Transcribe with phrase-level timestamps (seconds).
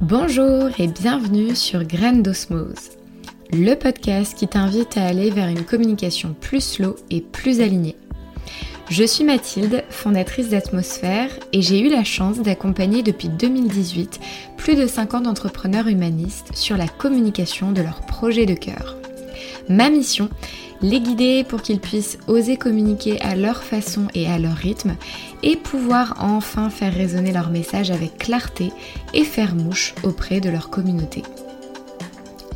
[0.00, 2.92] Bonjour et bienvenue sur Graines d'Osmose,
[3.52, 7.96] le podcast qui t'invite à aller vers une communication plus slow et plus alignée.
[8.88, 14.20] Je suis Mathilde, fondatrice d'Atmosphère, et j'ai eu la chance d'accompagner depuis 2018
[14.56, 18.96] plus de 50 entrepreneurs humanistes sur la communication de leurs projets de cœur.
[19.68, 20.30] Ma mission
[20.82, 24.96] les guider pour qu'ils puissent oser communiquer à leur façon et à leur rythme
[25.42, 28.72] et pouvoir enfin faire résonner leur message avec clarté
[29.14, 31.22] et faire mouche auprès de leur communauté.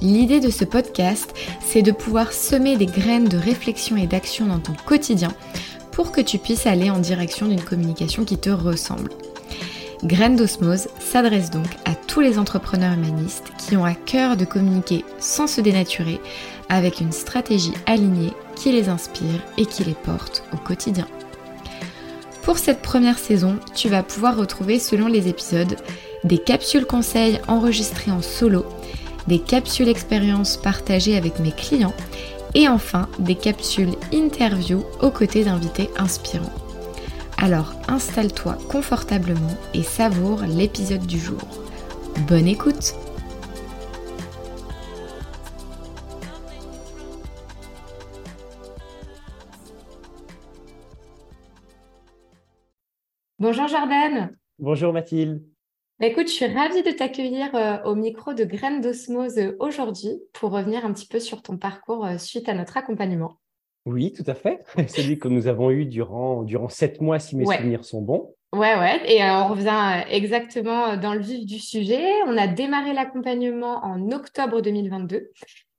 [0.01, 1.33] L'idée de ce podcast,
[1.65, 5.33] c'est de pouvoir semer des graines de réflexion et d'action dans ton quotidien
[5.92, 9.11] pour que tu puisses aller en direction d'une communication qui te ressemble.
[10.03, 15.05] Graines d'osmose s'adresse donc à tous les entrepreneurs humanistes qui ont à cœur de communiquer
[15.19, 16.20] sans se dénaturer
[16.69, 21.06] avec une stratégie alignée qui les inspire et qui les porte au quotidien.
[22.45, 25.77] Pour cette première saison, tu vas pouvoir retrouver selon les épisodes
[26.25, 28.67] des capsules conseils enregistrées en solo,
[29.27, 31.95] des capsules expériences partagées avec mes clients
[32.55, 36.53] et enfin des capsules interview aux côtés d'invités inspirants.
[37.39, 41.41] Alors installe-toi confortablement et savoure l'épisode du jour.
[42.29, 42.95] Bonne écoute
[53.45, 54.34] Bonjour Jordan.
[54.59, 55.42] Bonjour Mathilde.
[56.00, 60.19] Bah, écoute, je suis ravie de t'accueillir euh, au micro de Graines d'Osmose euh, aujourd'hui
[60.33, 63.39] pour revenir un petit peu sur ton parcours euh, suite à notre accompagnement.
[63.84, 64.64] Oui, tout à fait.
[64.89, 68.34] Celui que nous avons eu durant, durant sept mois, si mes souvenirs sont bons.
[68.55, 69.14] Ouais, ouais.
[69.14, 72.03] Et on revient exactement dans le vif du sujet.
[72.27, 75.33] On a démarré l'accompagnement en octobre 2022.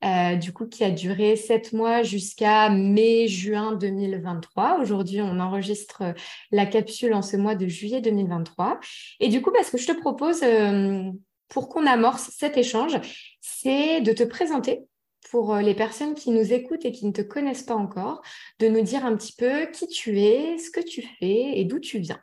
[0.03, 4.79] Euh, du coup, qui a duré sept mois jusqu'à mai-juin 2023.
[4.79, 6.13] Aujourd'hui, on enregistre euh,
[6.51, 8.79] la capsule en ce mois de juillet 2023.
[9.19, 11.09] Et du coup, bah, ce que je te propose euh,
[11.47, 12.99] pour qu'on amorce cet échange,
[13.41, 14.83] c'est de te présenter
[15.31, 18.21] pour les personnes qui nous écoutent et qui ne te connaissent pas encore,
[18.59, 21.79] de nous dire un petit peu qui tu es, ce que tu fais et d'où
[21.79, 22.19] tu viens.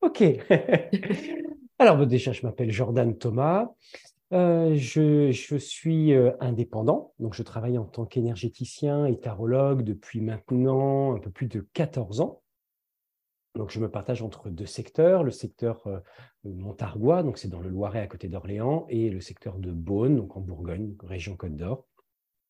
[0.00, 0.22] Ok.
[1.78, 3.68] Alors déjà, je m'appelle Jordan Thomas.
[4.32, 11.14] Euh, je, suis euh, indépendant, donc je travaille en tant qu'énergéticien et tarologue depuis maintenant
[11.14, 12.42] un peu plus de 14 ans.
[13.54, 16.00] Donc je me partage entre deux secteurs, le secteur euh,
[16.42, 20.36] Montargois, donc c'est dans le Loiret à côté d'Orléans, et le secteur de Beaune, donc
[20.36, 21.86] en Bourgogne, région Côte d'Or.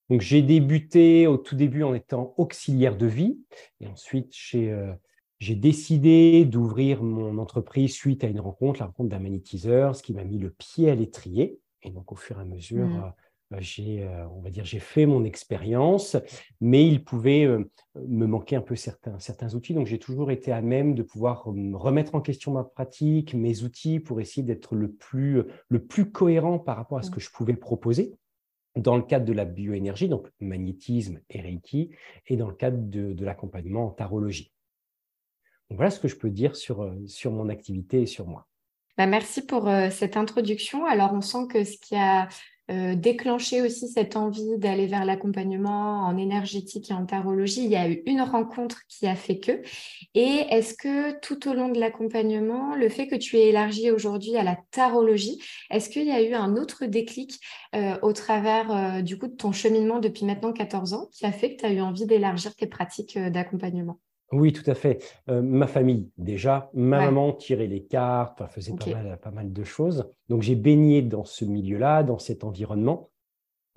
[0.08, 3.38] Donc j'ai débuté au tout début en étant auxiliaire de vie,
[3.80, 9.94] et ensuite j'ai décidé d'ouvrir mon entreprise suite à une rencontre, la rencontre d'un magnétiseur,
[9.94, 11.60] ce qui m'a mis le pied à l'étrier.
[11.86, 13.12] Et donc, au fur et à mesure, mmh.
[13.52, 16.16] euh, j'ai, euh, on va dire, j'ai fait mon expérience,
[16.60, 19.72] mais il pouvait euh, me manquer un peu certains, certains outils.
[19.72, 24.00] Donc, j'ai toujours été à même de pouvoir remettre en question ma pratique, mes outils,
[24.00, 27.14] pour essayer d'être le plus, le plus cohérent par rapport à ce mmh.
[27.14, 28.16] que je pouvais proposer
[28.74, 31.92] dans le cadre de la bioénergie, donc magnétisme et Reiki,
[32.26, 34.52] et dans le cadre de, l'accompagnement en tarologie.
[35.70, 38.48] Donc, voilà ce que je peux dire sur, sur mon activité et sur moi.
[38.98, 40.86] Bah, merci pour euh, cette introduction.
[40.86, 42.28] Alors, on sent que ce qui a
[42.70, 47.76] euh, déclenché aussi cette envie d'aller vers l'accompagnement en énergétique et en tarologie, il y
[47.76, 49.60] a eu une rencontre qui a fait que.
[50.14, 54.36] Et est-ce que tout au long de l'accompagnement, le fait que tu aies élargi aujourd'hui
[54.38, 57.38] à la tarologie, est-ce qu'il y a eu un autre déclic
[57.74, 61.54] euh, au travers du coup de ton cheminement depuis maintenant 14 ans qui a fait
[61.54, 63.98] que tu as eu envie d'élargir tes pratiques d'accompagnement?
[64.32, 65.04] Oui, tout à fait.
[65.28, 70.10] Euh, ma famille, déjà, ma maman tirait les cartes, faisait pas, mal, de choses.
[70.28, 73.10] Donc, j'ai baigné dans ce milieu-là, dans cet environnement.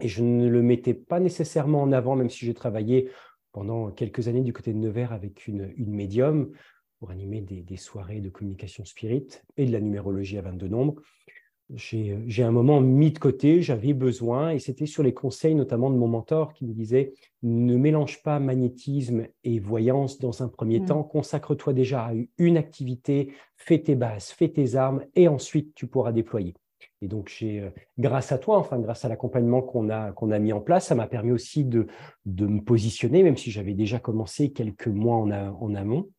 [0.01, 3.11] Et je ne le mettais pas nécessairement en avant, même si j'ai travaillé
[3.51, 6.51] pendant quelques années du côté de Nevers avec une, médium
[6.99, 9.27] pour animer des, des, soirées de communication spirit
[9.57, 10.95] et de la numérologie à 22 nombres
[11.75, 15.95] j'ai un moment mis de côté, j'avais besoin, et c'était sur les conseils notamment de
[15.95, 17.13] mon mentor qui me disait
[17.43, 20.85] ne mélange pas magnétisme et voyance dans un premier mmh.
[20.85, 25.85] temps, consacre-toi déjà à une activité, fais tes bases, fais tes armes, et ensuite tu
[25.85, 26.55] pourras déployer.
[27.01, 30.39] Et donc, j'ai, euh, grâce à toi, enfin, grâce à l'accompagnement qu'on a, qu'on a
[30.39, 31.87] mis en place, ça m'a permis aussi de,
[32.25, 36.09] de me positionner, même si j'avais déjà commencé quelques mois en, en amont.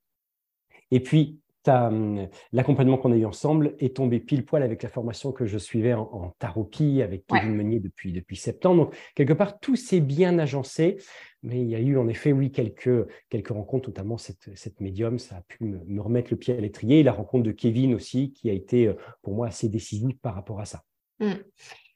[0.91, 5.47] Et puis, l'accompagnement qu'on a eu ensemble est tombé pile poil avec la formation que
[5.47, 8.85] je suivais en, en taropie avec Kevin Meunier depuis, depuis septembre.
[8.85, 10.97] Donc, quelque part, tout s'est bien agencé,
[11.43, 15.19] mais il y a eu en effet, oui, quelques, quelques rencontres, notamment cette, cette médium,
[15.19, 17.01] ça a pu me, remettre le pied à l'étrier.
[17.01, 20.35] Et la rencontre de Kevin aussi, qui a été euh, pour moi assez décisive par
[20.35, 20.83] rapport à ça.
[21.21, 21.33] Mmh.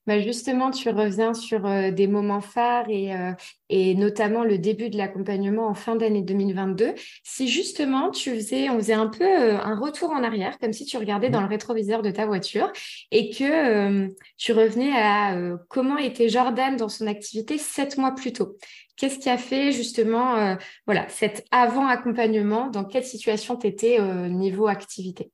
[0.06, 3.33] Bah justement, tu reviens sur euh, des moments phares et, euh,
[3.71, 6.93] et notamment le début de l'accompagnement en fin d'année 2022.
[7.23, 10.85] Si justement tu faisais, on faisait un peu euh, un retour en arrière, comme si
[10.85, 12.71] tu regardais dans le rétroviseur de ta voiture
[13.12, 18.56] et que tu revenais à comment était Jordan dans son activité sept mois plus tôt.
[18.97, 20.56] Qu'est-ce qui a fait justement,
[20.87, 23.99] voilà, cet avant accompagnement Dans quelle situation tu étais
[24.29, 25.31] niveau activité?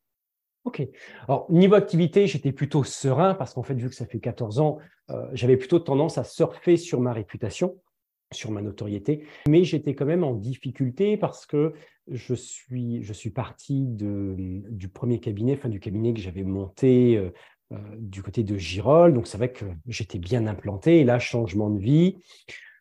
[0.65, 0.87] Ok.
[1.27, 4.79] Alors, niveau activité, j'étais plutôt serein parce qu'en fait, vu que ça fait 14 ans,
[5.11, 7.81] euh, j'avais plutôt tendance à surfer sur ma réputation,
[8.33, 9.25] sur ma notoriété.
[9.49, 11.73] Mais j'étais quand même en difficulté parce que
[12.09, 17.31] je suis, je suis parti du premier cabinet, enfin du cabinet que j'avais monté euh,
[17.73, 19.15] euh, du côté de Girol.
[19.15, 21.01] Donc, c'est vrai que j'étais bien implanté.
[21.01, 22.19] Et là, changement de vie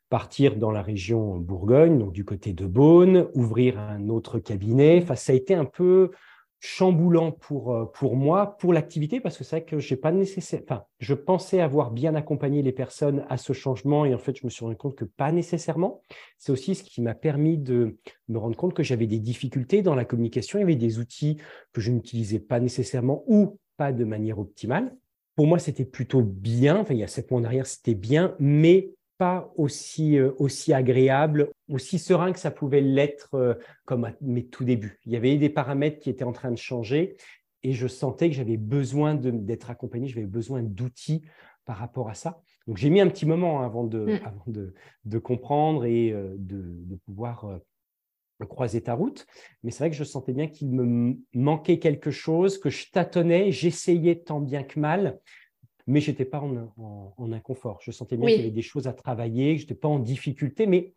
[0.09, 4.99] partir dans la région Bourgogne, donc du côté de Beaune, ouvrir un autre cabinet.
[5.01, 6.11] Enfin, ça a été un peu
[6.59, 10.61] chamboulant pour, euh, pour moi, pour l'activité, parce que c'est vrai que j'ai pas nécessaire,
[10.63, 14.45] enfin, je pensais avoir bien accompagné les personnes à ce changement et en fait, je
[14.45, 16.01] me suis rendu compte que pas nécessairement.
[16.37, 17.97] C'est aussi ce qui m'a permis de
[18.27, 20.59] me rendre compte que j'avais des difficultés dans la communication.
[20.59, 21.37] Il y avait des outils
[21.71, 24.95] que je n'utilisais pas nécessairement ou pas de manière optimale.
[25.35, 26.79] Pour moi, c'était plutôt bien.
[26.79, 30.73] Enfin, il y a sept mois en arrière, c'était bien, mais pas aussi, euh, aussi
[30.73, 34.97] agréable, aussi serein que ça pouvait l'être euh, comme à mes tout débuts.
[35.05, 37.17] Il y avait des paramètres qui étaient en train de changer
[37.61, 41.21] et je sentais que j'avais besoin d'être accompagné, j'avais besoin d'outils
[41.65, 42.41] par rapport à ça.
[42.65, 44.19] Donc j'ai mis un petit moment avant de, mm.
[44.23, 44.73] avant de,
[45.03, 47.59] de, comprendre et euh, de, de pouvoir
[48.47, 49.27] croiser ta route.
[49.63, 53.51] Mais c'est vrai que je sentais bien qu'il me manquait quelque chose, que je tâtonnais,
[53.51, 55.19] j'essayais tant bien que mal
[55.89, 57.79] mais je n'étais pas en, inconfort.
[57.81, 59.99] Je sentais bien qu'il y avait des choses à travailler, que je n'étais pas en
[59.99, 60.93] difficulté, mais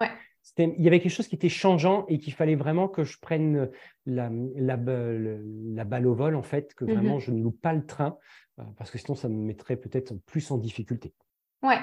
[0.58, 3.70] il y avait quelque chose qui était changeant et qu'il fallait vraiment que je prenne
[4.04, 7.24] la, la, balle au vol, en fait, que vraiment mm-hmm.
[7.24, 8.18] je ne loupe pas le train,
[8.58, 11.14] euh, parce que sinon ça me mettrait peut-être plus en difficulté.
[11.62, 11.78] Ouais,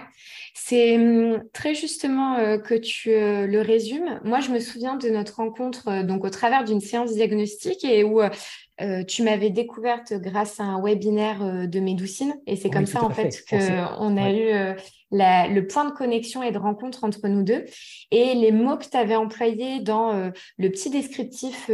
[0.53, 4.19] c'est hum, très justement euh, que tu euh, le résumes.
[4.25, 8.21] Moi, je me souviens de notre rencontre donc au travers d'une séance diagnostique et où
[8.81, 13.03] euh, tu m'avais découverte grâce à un webinaire euh, de Médoucine et c'est comme ça
[13.03, 14.75] en fait, qu'on a eu
[15.13, 17.65] euh, le point de connexion et de rencontre entre nous deux.
[18.11, 21.69] Et les mots que tu avais employés dans le petit descriptif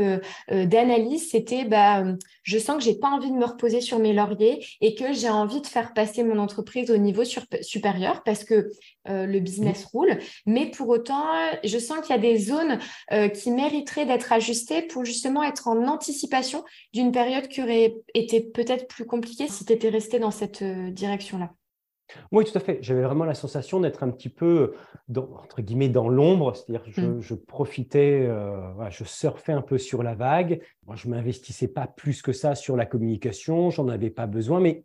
[0.50, 2.04] d'analyse, c'était bah,
[2.44, 5.30] je sens que j'ai pas envie de me reposer sur mes lauriers et que j'ai
[5.30, 7.24] envie de faire passer mon entreprise au niveau
[7.62, 8.70] supérieur parce que
[9.06, 10.18] le business roule.
[10.46, 11.24] Mais pour autant,
[11.64, 12.80] je sens qu'il y a des zones
[13.34, 18.88] qui mériteraient d'être ajustées pour justement être en anticipation d'une période qui aurait été peut-être
[18.88, 21.54] plus compliquée si tu étais resté dans cette euh, direction-là.
[22.32, 22.80] Oui, tout à fait.
[22.82, 24.74] J'avais vraiment la sensation d'être un petit peu,
[25.08, 26.56] dans, entre guillemets, dans l'ombre.
[26.56, 27.46] C'est-à-dire que je, mm.
[27.46, 30.62] profitais, euh, je surfais un peu sur la vague.
[30.86, 33.70] Moi, je ne m'investissais pas plus que ça sur la communication.
[33.70, 34.60] J'en avais pas besoin.
[34.60, 34.84] Mais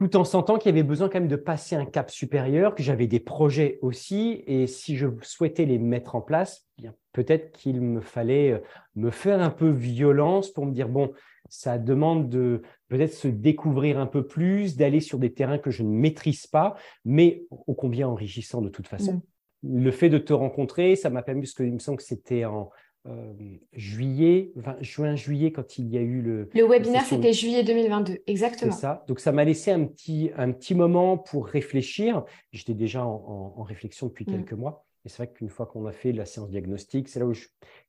[0.00, 2.82] tout en sentant qu'il y avait besoin quand même de passer un cap supérieur, que
[2.82, 4.42] j'avais des projets aussi.
[4.46, 6.66] Et si je souhaitais les mettre en place,
[7.12, 8.58] peut-être qu'il me fallait euh,
[8.96, 11.12] me faire un peu violence pour me dire, bon,
[11.48, 15.82] ça demande de peut-être se découvrir un peu plus, d'aller sur des terrains que je
[15.82, 19.14] ne maîtrise pas, mais ô combien enrichissant de toute façon.
[19.62, 19.82] Mm.
[19.82, 22.70] Le fait de te rencontrer, ça m'a permis, parce qu'il me semble que c'était en
[23.06, 23.32] euh,
[23.72, 26.50] juillet, juin-juillet, quand il y a eu le...
[26.54, 28.72] Le webinaire, c'était juillet 2022, exactement.
[28.72, 29.04] C'est ça.
[29.08, 32.24] Donc, ça m'a laissé un petit, un petit moment pour réfléchir.
[32.52, 34.32] J'étais déjà en, réflexion depuis mm.
[34.32, 34.84] quelques mois.
[35.04, 37.32] Et c'est vrai qu'une fois qu'on a fait la séance diagnostique, c'est là où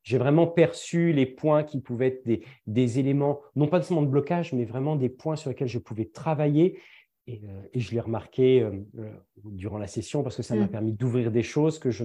[0.04, 4.08] j'ai vraiment perçu les points qui pouvaient être des, des, éléments, non pas seulement de
[4.08, 6.80] blocage, mais vraiment des points sur lesquels je pouvais travailler.
[7.27, 9.12] Et, euh, et je l'ai remarqué euh, euh,
[9.44, 10.72] durant la session parce que ça m'a mmh.
[10.72, 12.03] permis d'ouvrir des choses que je,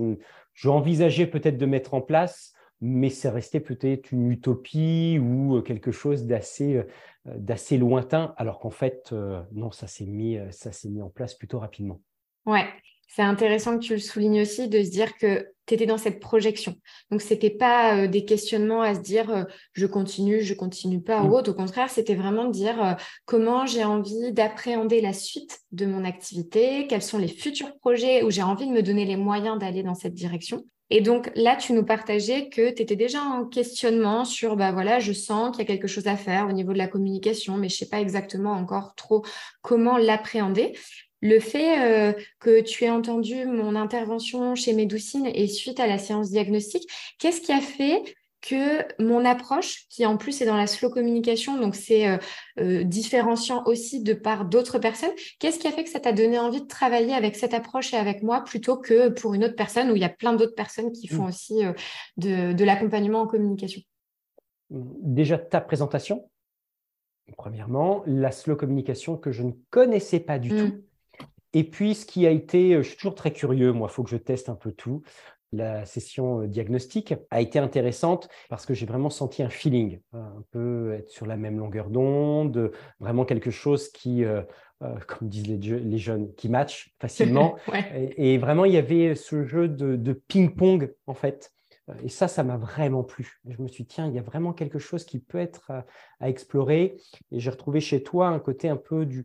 [0.53, 5.93] je envisageais peut-être de mettre en place, mais c'est resté peut-être une utopie ou quelque
[5.93, 6.83] chose d'assez
[7.25, 9.13] d'assez lointain, alors qu'en fait,
[9.51, 12.01] non, ça s'est mis, ça s'est mis en place plutôt rapidement.
[12.45, 12.67] Ouais,
[13.07, 16.21] c'est intéressant que tu le soulignes aussi, de se dire que tu étais dans cette
[16.21, 16.77] projection.
[17.11, 21.01] Donc, ce n'était pas euh, des questionnements à se dire euh, je continue, je continue
[21.01, 21.33] pas ou mm.
[21.33, 21.51] autre.
[21.51, 22.93] Au contraire, c'était vraiment de dire euh,
[23.25, 28.31] comment j'ai envie d'appréhender la suite de mon activité, quels sont les futurs projets où
[28.31, 30.65] j'ai envie de me donner les moyens d'aller dans cette direction.
[30.89, 35.01] Et donc là, tu nous partageais que tu étais déjà en questionnement sur, bah voilà,
[35.01, 37.69] je sens qu'il y a quelque chose à faire au niveau de la communication, mais
[37.69, 39.25] je sais pas exactement encore trop
[39.63, 40.75] comment l'appréhender.
[41.23, 45.99] Le fait euh, que tu aies entendu mon intervention chez Médoucine et suite à la
[45.99, 48.03] séance diagnostique, qu'est-ce qui a fait
[48.43, 52.19] que mon approche, qui en plus est dans la slow communication, donc c'est euh,
[52.61, 56.39] euh, différenciant aussi de par d'autres personnes, qu'est-ce qui a fait que ça t'a donné
[56.39, 59.91] envie de travailler avec cette approche et avec moi plutôt que pour une autre personne
[59.91, 61.29] où il y a plein d'autres personnes qui font mmh.
[61.29, 61.63] aussi
[62.19, 63.81] de, l'accompagnement en communication?
[64.71, 66.29] Déjà ta présentation,
[67.37, 70.57] premièrement, la slow communication que je ne connaissais pas du mmh.
[70.57, 70.86] tout
[71.53, 74.11] Et puis, ce qui a été, je suis toujours très curieux, moi, il faut que
[74.11, 75.03] je teste un peu tout
[75.53, 80.19] la session euh, diagnostique a été intéressante parce que j'ai vraiment senti un feeling, euh,
[80.19, 84.43] un peu être sur la même longueur d'onde, vraiment quelque chose qui, euh,
[85.07, 87.57] comme disent les, jeunes, qui match facilement.
[88.17, 91.53] et, vraiment, il y avait ce jeu de, ping-pong, en fait.
[92.03, 93.41] Et ça, ça m'a vraiment plu.
[93.49, 95.71] Je me suis dit, tiens, il y a vraiment quelque chose qui peut être
[96.19, 96.97] à, explorer.
[97.31, 99.25] Et j'ai retrouvé chez toi un côté un peu du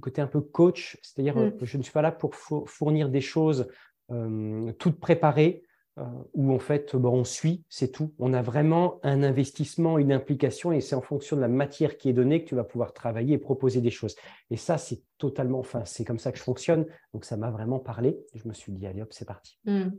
[0.00, 1.52] côté un peu coach, c'est-à-dire mmh.
[1.62, 3.68] je ne suis pas là pour fournir des choses
[4.10, 5.62] euh, toutes préparées,
[5.98, 8.14] euh, où en fait bon, on suit, c'est tout.
[8.18, 12.08] On a vraiment un investissement, une implication, et c'est en fonction de la matière qui
[12.08, 14.16] est donnée que tu vas pouvoir travailler et proposer des choses.
[14.50, 16.86] Et ça, c'est totalement, enfin, c'est comme ça que je fonctionne.
[17.12, 18.18] Donc ça m'a vraiment parlé.
[18.34, 19.58] Je me suis dit, allez hop, c'est parti.
[19.66, 19.90] Mmh.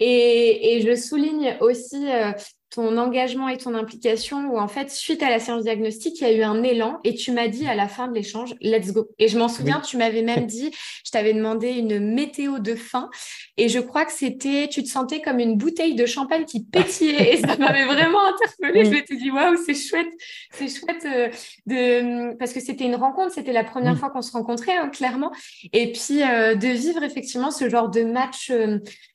[0.00, 2.32] Et, je souligne aussi euh,
[2.70, 6.30] ton engagement et ton implication où en fait, suite à la séance diagnostique, il y
[6.30, 9.08] a eu un élan et tu m'as dit à la fin de l'échange, let's go.
[9.18, 10.72] Et je m'en souviens, tu m'avais même dit,
[11.04, 13.08] je t'avais demandé une météo de fin
[13.56, 17.34] et je crois que c'était, tu te sentais comme une bouteille de champagne qui pétillait
[17.34, 18.84] et ça m'avait vraiment interpellée.
[18.84, 20.12] Je m'étais dit, waouh, c'est chouette,
[20.50, 21.28] c'est chouette euh,
[21.66, 25.32] de, parce que c'était une rencontre, c'était la première fois qu'on se rencontrait, hein, clairement.
[25.72, 28.50] Et puis euh, de vivre effectivement ce genre de match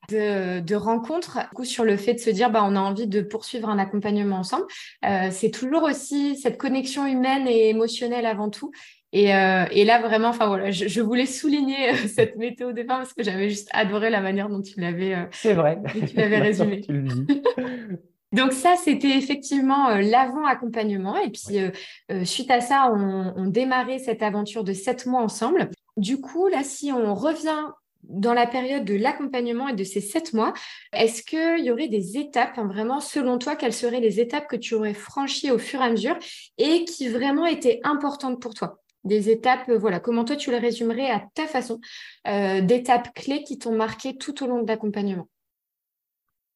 [0.10, 3.41] de, rencontres coup, sur le fait de se dire bah, on a envie de poursuivre
[3.64, 4.66] un accompagnement ensemble.
[5.06, 8.72] Euh, c'est toujours aussi cette connexion humaine et émotionnelle avant tout.
[9.14, 13.24] Et, euh, là, vraiment, enfin voilà, je, voulais souligner euh, cette météo départ parce que
[13.24, 15.80] j'avais juste adoré la manière dont tu l'avais C'est vrai.
[16.08, 16.82] tu l'avais résumé.
[18.32, 21.18] Donc ça, c'était effectivement l'avant-accompagnement.
[21.18, 25.70] Et puis, suite à ça, on, on démarrait cette aventure de sept mois ensemble.
[25.98, 27.68] Du coup, là, si on revient
[28.12, 30.54] dans la période de l'accompagnement et de ces sept mois,
[30.94, 34.56] est-ce qu'il y aurait des étapes, hein, vraiment, selon toi, quelles seraient les étapes que
[34.56, 36.18] tu aurais franchies au fur et à mesure
[36.58, 38.80] et qui vraiment étaient importantes pour toi?
[39.04, 41.80] Des étapes, euh, voilà, comment toi tu les résumerais à ta façon,
[42.28, 45.28] euh, d'étapes clés qui t'ont marqué tout au long de l'accompagnement?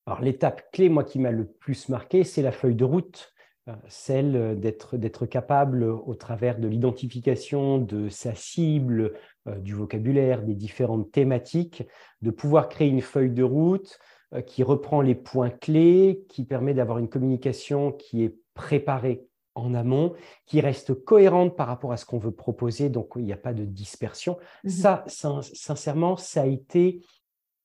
[0.06, 3.34] Alors, l'étape clé, moi, qui m'a le plus marqué, c'est la feuille de route
[3.68, 9.14] euh, celle d'être capable, au travers de l'identification de sa cible,
[9.58, 11.84] du vocabulaire, des différentes thématiques,
[12.22, 14.00] de pouvoir créer une feuille de route
[14.34, 19.74] euh, qui reprend les points clés, qui permet d'avoir une communication qui est préparée en
[19.74, 20.14] amont,
[20.46, 23.54] qui reste cohérente par rapport à ce qu'on veut proposer, donc il n'y a pas
[23.54, 24.38] de dispersion.
[24.64, 27.02] Mmh ça, sincèrement, ça a été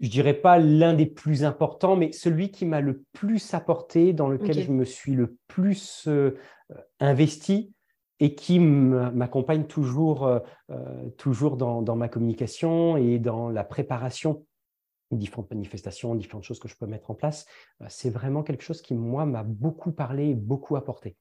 [0.01, 4.29] je dirais pas l'un des plus importants, mais celui qui m'a le plus apporté, dans
[4.29, 6.39] lequel je me suis le plus euh,
[7.01, 7.75] investi
[8.21, 10.39] et qui m'accompagne toujours, euh,
[10.71, 14.45] euh, toujours dans, dans, ma communication et dans la préparation
[15.11, 17.47] différentes manifestations, différentes choses que je peux mettre en place.
[17.89, 21.17] C'est vraiment quelque chose qui, moi, m'a beaucoup parlé et beaucoup apporté.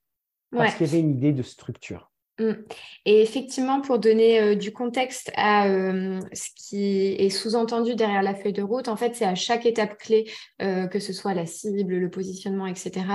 [0.52, 2.12] Parce qu'il y avait une idée de structure.
[2.40, 2.54] Mm.
[3.06, 8.34] Et effectivement, pour donner euh, du contexte à euh, ce qui est sous-entendu derrière la
[8.34, 10.30] feuille de route, en fait, c'est à chaque étape clé,
[10.62, 13.06] euh, que ce soit la cible, le positionnement, etc.,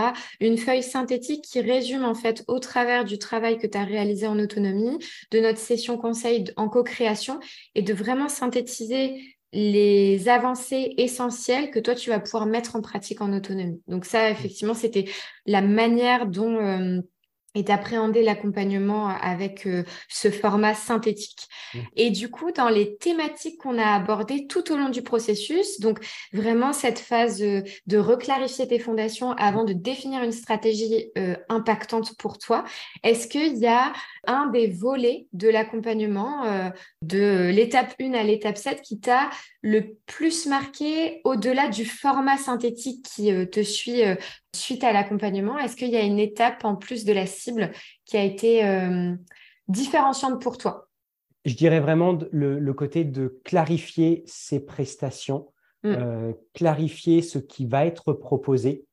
[0.41, 4.27] une feuille synthétique qui résume en fait au travers du travail que tu as réalisé
[4.27, 4.99] en autonomie,
[5.31, 7.41] de notre session conseil en co-création
[7.75, 9.21] et de vraiment synthétiser
[9.53, 13.81] les avancées essentielles que toi, tu vas pouvoir mettre en pratique en autonomie.
[13.87, 15.05] Donc ça, effectivement, c'était
[15.47, 17.03] la manière dont
[17.55, 21.49] et d'appréhender l'accompagnement avec euh, ce format synthétique.
[21.73, 21.79] Mmh.
[21.97, 26.05] Et du coup, dans les thématiques qu'on a abordées tout au long du processus, donc
[26.33, 32.17] vraiment cette phase euh, de reclarifier tes fondations avant de définir une stratégie euh, impactante
[32.19, 32.65] pour toi,
[33.03, 33.93] est-ce qu'il y a
[34.27, 39.29] un des volets de l'accompagnement de l'étape 1 à l'étape 7 qui t'a
[39.61, 44.03] le plus marqué au-delà du format synthétique qui te suit
[44.55, 47.73] suite à l'accompagnement, est-ce qu'il y a une étape en plus de la cible
[48.05, 49.15] qui a été euh,
[49.69, 50.89] différenciante pour toi?
[51.45, 55.89] Je dirais vraiment le, côté de clarifier ses prestations, mm.
[55.89, 58.85] euh, clarifier ce qui va être proposé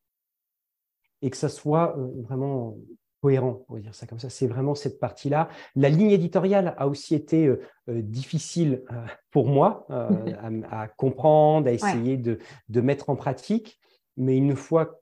[1.22, 2.78] et que ça soit euh, vraiment
[3.22, 4.30] cohérent, on va dire ça comme ça.
[4.30, 5.48] C'est vraiment cette partie-là.
[5.76, 7.54] La ligne éditoriale a aussi été
[7.88, 8.84] difficile
[9.30, 9.86] pour moi
[10.72, 12.40] à, comprendre, à essayer de,
[12.70, 13.80] de, mettre en pratique.
[14.18, 15.01] Mais une fois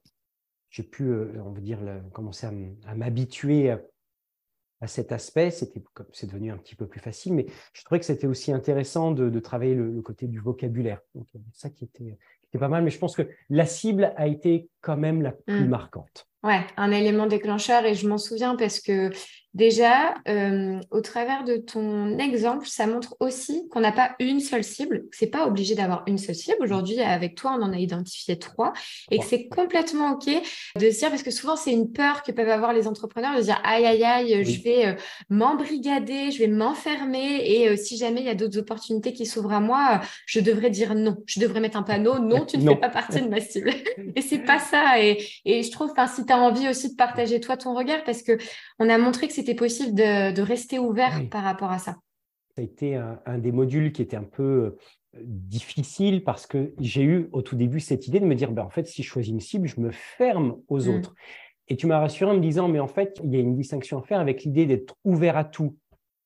[0.69, 1.79] j'ai pu, euh, on va dire,
[2.13, 2.47] commencer
[2.85, 5.51] à m'habituer à, cet aspect.
[5.51, 5.83] C'était,
[6.13, 9.39] c'est devenu un petit peu plus facile, mais je trouvais que c'était aussi intéressant de,
[9.39, 11.01] travailler le, côté du vocabulaire.
[11.15, 14.27] Donc, ça qui était, qui était, pas mal, mais je pense que la cible a
[14.27, 15.69] été quand même la plus mmh.
[15.69, 16.29] marquante.
[16.43, 19.11] Ouais, un élément déclencheur et je m'en souviens parce que
[19.55, 24.63] Déjà, euh, au travers de ton exemple, ça montre aussi qu'on n'a pas une seule
[24.63, 25.05] cible.
[25.11, 26.57] C'est pas obligé d'avoir une seule cible.
[26.61, 28.73] Aujourd'hui, avec toi, on en a identifié trois,
[29.09, 30.27] et que c'est complètement ok
[30.75, 33.41] de se dire parce que souvent c'est une peur que peuvent avoir les entrepreneurs de
[33.41, 34.93] dire aïe aïe aïe, je vais euh,
[35.29, 39.53] m'embrigader, je vais m'enfermer, et euh, si jamais il y a d'autres opportunités qui s'ouvrent
[39.53, 41.17] à moi, je devrais dire non.
[41.25, 43.71] Je devrais mettre un panneau non, tu ne fais pas partie de ma cible.
[44.15, 45.01] et c'est pas ça.
[45.01, 48.21] Et, et je trouve, si tu as envie aussi de partager toi ton regard, parce
[48.21, 48.37] que
[48.77, 51.97] on a montré que c'était possible de, rester ouvert par rapport à ça?
[52.55, 54.77] Ça a été un, des modules qui était un peu euh,
[55.23, 58.69] difficile parce que j'ai eu au tout début cette idée de me dire, ben, en
[58.69, 60.89] fait, si je choisis une cible, je me ferme aux mm.
[60.89, 61.15] autres.
[61.69, 63.99] Et tu m'as rassuré en me disant, mais en fait, il y a une distinction
[63.99, 65.77] à faire avec l'idée d'être ouvert à tout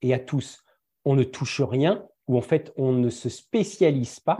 [0.01, 0.63] et à tous.
[1.05, 4.37] On ne touche rien, ou en fait, on ne se spécialise pas.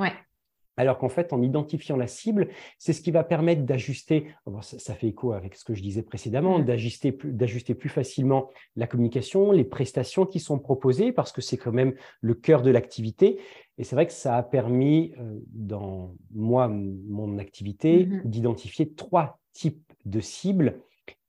[0.75, 4.27] Alors qu'en fait, en identifiant la cible, c'est ce qui va permettre d'ajuster,
[4.61, 6.65] ça, fait écho avec ce que je disais précédemment, mmh.
[6.65, 11.71] d'ajuster plus, plus facilement la communication, les prestations qui sont proposées, parce que c'est quand
[11.71, 13.39] même le cœur de l'activité.
[13.77, 19.39] Et c'est vrai que ça a permis, euh, dans moi, mon activité, mmh d'identifier trois
[19.53, 20.79] types de cibles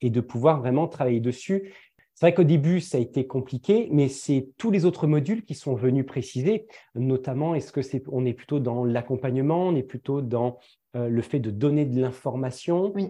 [0.01, 1.73] et de pouvoir vraiment travailler dessus
[2.15, 5.55] c'est vrai qu'au début, ça a été compliqué, mais c'est tous les autres modules qui
[5.55, 10.23] sont venus préciser, notamment est-ce que c'est on est plutôt dans l'accompagnement, on est plutôt
[10.23, 10.59] dans
[10.95, 13.09] euh, le fait de donner de l'information, oui.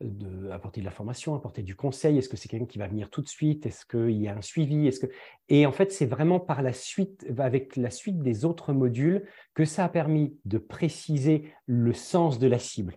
[0.00, 2.18] de apporter de l'information, apporter du conseil.
[2.18, 4.42] Est-ce que c'est quelqu'un qui va venir tout de suite Est-ce qu'il y a un
[4.42, 5.12] suivi Est-ce que
[5.48, 9.24] et en fait, c'est vraiment par la suite, avec la suite des autres modules,
[9.54, 12.96] que ça a permis de préciser le sens de la cible.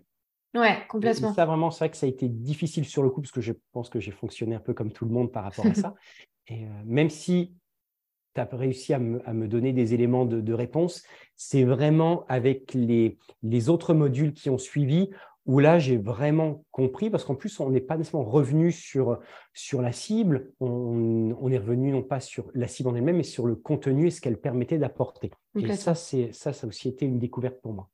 [0.56, 1.34] Ouais, complètement.
[1.34, 3.54] ça, vraiment, c'est vrai que ça a été difficile sur le coup, parce que je
[3.72, 5.96] pense que j'ai fonctionné un peu comme tout le monde par rapport à ça.
[6.48, 7.54] Et euh, même si
[8.36, 11.04] tu as réussi à me, donner des éléments de, réponse,
[11.36, 15.10] c'est vraiment avec les, les autres modules qui ont suivi
[15.46, 19.20] où là, j'ai vraiment compris, parce qu'en plus, on n'est pas nécessairement revenu sur,
[19.54, 23.24] sur la cible, on, on, est revenu non pas sur la cible en elle-même, mais
[23.24, 25.32] sur le contenu et ce qu'elle permettait d'apporter.
[25.60, 27.90] Et ça, ça, ça a aussi été une découverte pour moi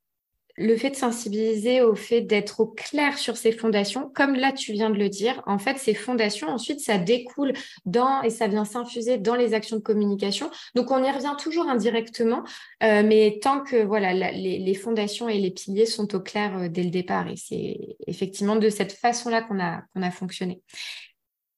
[0.60, 4.74] le fait de sensibiliser au fait d'être au clair sur ces fondations, comme là tu
[4.74, 7.54] viens de le dire, en fait, ces fondations, ensuite, ça découle
[7.86, 10.52] dans et ça vient s'infuser dans les actions de communication.
[10.76, 12.44] Donc, on y revient toujours indirectement,
[12.84, 16.84] euh, mais tant que voilà, les, fondations et les piliers sont au clair euh, dès
[16.84, 17.30] le départ.
[17.30, 20.62] Et c'est effectivement de cette façon-là qu'on a, qu'on a fonctionné.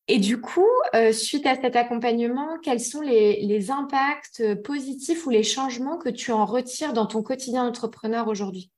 [0.07, 5.43] Et du coup, euh, suite à cet accompagnement, quels sont les, impacts positifs ou les
[5.43, 8.71] changements que tu en retires dans ton quotidien d'entrepreneur aujourd'hui?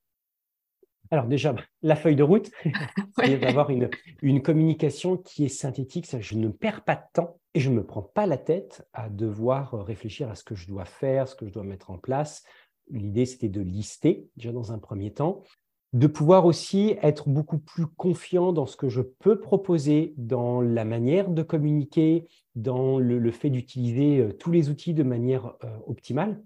[1.14, 2.50] Alors déjà, la feuille de route,
[3.24, 3.88] c'est d'avoir une,
[4.20, 6.08] une, communication qui est synthétique.
[6.20, 9.08] Je ne perds pas de temps et je ne me prends pas la tête à
[9.08, 12.42] devoir réfléchir à ce que je dois faire, ce que je dois mettre en place.
[12.90, 15.44] L'idée, c'était de lister déjà dans un premier temps,
[15.92, 20.84] de pouvoir aussi être beaucoup plus confiant dans ce que je peux proposer, dans la
[20.84, 26.42] manière de communiquer, dans le, fait d'utiliser euh, tous les outils de manière euh, optimale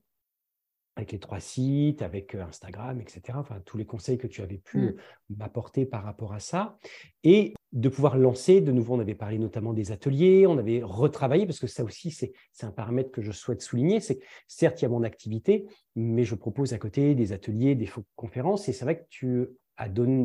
[0.98, 3.38] avec les trois sites, avec Instagram, etc.
[3.38, 4.94] Enfin, tous les conseils que tu avais pu mmh.
[5.38, 6.76] m'apporter par rapport à ça.
[7.22, 11.46] Et de pouvoir lancer, de nouveau, on avait parlé notamment des ateliers, on avait retravaillé,
[11.46, 12.32] parce que ça aussi, c'est
[12.62, 14.00] un paramètre que je souhaite souligner.
[14.00, 17.88] C'est certes, il y a mon activité, mais je propose à côté des ateliers, des
[18.16, 18.68] conférences.
[18.68, 19.48] Et c'est vrai que tu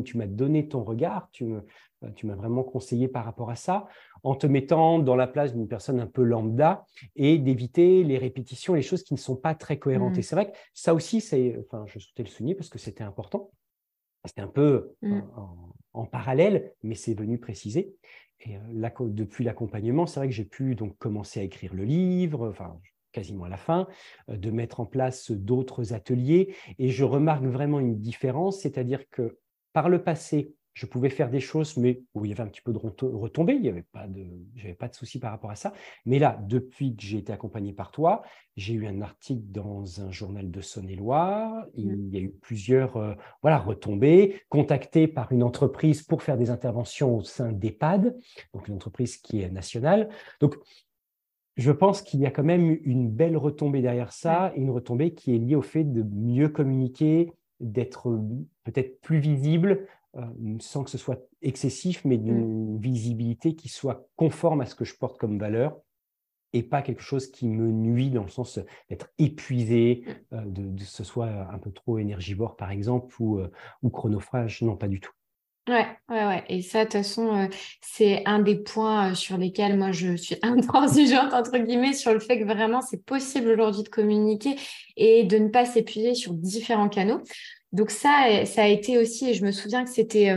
[0.04, 1.44] tu m'as donné ton regard, tu
[2.22, 3.86] m'as vraiment conseillé par rapport à ça,
[4.22, 6.84] en te mettant dans la place d'une personne un peu lambda
[7.16, 10.16] et d'éviter les répétitions, les choses qui ne sont pas très cohérentes.
[10.16, 10.18] Mmh.
[10.18, 11.18] Et c'est vrai que ça aussi,
[11.60, 13.50] enfin, je souhaitais le souligner parce que c'était important.
[14.24, 15.20] C'était un peu mmh.
[15.92, 17.94] en, parallèle, mais c'est venu préciser.
[18.40, 22.48] Et euh, depuis l'accompagnement, c'est vrai que j'ai pu donc commencer à écrire le livre,
[22.48, 22.78] enfin,
[23.12, 23.86] quasiment à la fin,
[24.28, 26.54] euh, de mettre en place d'autres ateliers.
[26.78, 29.38] Et je remarque vraiment une différence, c'est-à-dire que
[29.72, 32.60] par le passé, je pouvais faire des choses, mais où il y avait un petit
[32.60, 35.54] peu de retombées, il n'y avait pas de, j'avais pas de souci par rapport à
[35.54, 35.72] ça.
[36.04, 38.22] Mais là, depuis que j'ai été accompagné par toi,
[38.56, 41.64] j'ai eu un article dans un journal de Saône-et-Loire.
[41.74, 42.08] Il mmh.
[42.10, 47.18] y a eu plusieurs, euh, voilà, retombées, contacté par une entreprise pour faire des interventions
[47.18, 48.16] au sein d'EHPAD,
[48.52, 50.08] donc une entreprise qui est nationale.
[50.40, 50.56] Donc,
[51.56, 55.36] je pense qu'il y a quand même une belle retombée derrière ça, une retombée qui
[55.36, 58.20] est liée au fait de mieux communiquer, d'être
[58.64, 59.86] peut-être plus visible,
[60.60, 62.78] sans que ce soit excessif, mais d'une mm.
[62.78, 65.76] visibilité qui soit conforme à ce que je porte comme valeur
[66.52, 71.02] et pas quelque chose qui me nuit dans le sens d'être épuisé, euh, de, ce
[71.02, 73.40] soit un peu trop énergivore par exemple ou,
[73.82, 75.12] ou chronophage, non pas du tout.
[75.66, 76.44] Ouais, ouais, ouais.
[76.48, 77.48] Et ça, de toute façon,
[77.80, 82.38] c'est un des points sur lesquels moi je suis intransigeante, entre guillemets, sur le fait
[82.38, 84.56] que vraiment c'est possible aujourd'hui de communiquer
[84.96, 87.22] et de ne pas s'épuiser sur différents canaux.
[87.74, 90.34] Donc ça, ça a été aussi, et je me souviens que c'était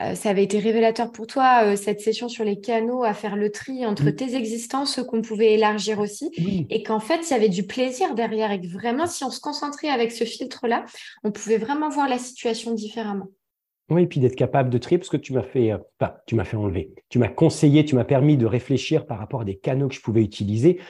[0.00, 3.36] euh, ça avait été révélateur pour toi, euh, cette session sur les canaux, à faire
[3.36, 6.30] le tri entre tes existants, ceux qu'on pouvait élargir aussi,
[6.70, 9.40] et qu'en fait, il y avait du plaisir derrière, et que vraiment, si on se
[9.40, 10.86] concentrait avec ce filtre-là,
[11.22, 13.28] on pouvait vraiment voir la situation différemment.
[13.90, 16.44] Oui, et puis d'être capable de trier, parce que tu m'as fait, enfin, tu m'as
[16.44, 19.88] fait enlever, tu m'as conseillé, tu m'as permis de réfléchir par rapport à des canaux
[19.88, 20.80] que je pouvais utiliser.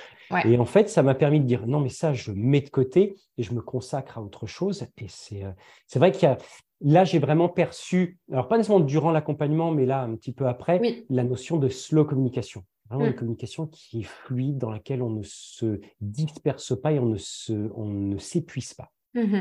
[0.44, 3.16] Et en fait, ça m'a permis de dire non, mais ça, je mets de côté
[3.38, 4.86] et je me consacre à autre chose.
[4.98, 5.42] Et c'est,
[5.86, 6.38] c'est vrai qu'il y a,
[6.80, 11.04] là, j'ai vraiment perçu, alors pas nécessairement durant l'accompagnement, mais là, un petit peu après,
[11.08, 12.64] la notion de slow communication.
[12.88, 13.16] Vraiment une mm.
[13.16, 17.70] communication qui est fluide, dans laquelle on ne se disperse pas et on ne, se,
[17.74, 18.90] on ne s'épuise pas.
[19.14, 19.38] Mmh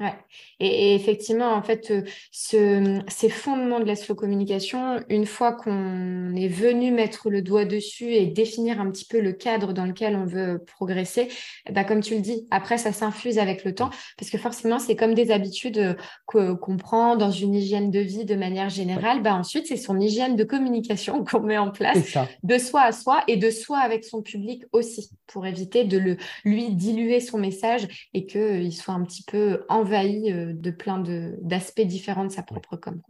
[0.00, 0.14] Ouais.
[0.60, 6.36] Et, effectivement, en fait, euh, ce, ces fondements de la slow communication, une fois qu'on
[6.36, 10.14] est venu mettre le doigt dessus et définir un petit peu le cadre dans lequel
[10.14, 11.28] on veut progresser,
[11.72, 14.94] bah, comme tu le dis, après, ça s'infuse avec le temps, parce que forcément, c'est
[14.94, 19.20] comme des habitudes euh, qu'on prend dans une hygiène de vie de manière générale.
[19.20, 23.24] Bah, ensuite, c'est son hygiène de communication qu'on met en place de soi à soi
[23.26, 28.08] et de soi avec son public aussi, pour éviter de le, lui diluer son message
[28.14, 31.02] et qu'il euh, soit un petit peu en euh, de plein
[31.40, 33.00] d'aspects différents de sa propre com.